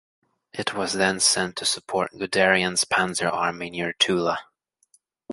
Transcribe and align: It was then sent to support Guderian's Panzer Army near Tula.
It 0.51 0.73
was 0.73 0.93
then 0.93 1.19
sent 1.19 1.57
to 1.57 1.65
support 1.65 2.13
Guderian's 2.13 2.85
Panzer 2.85 3.31
Army 3.31 3.69
near 3.69 3.93
Tula. 3.93 4.39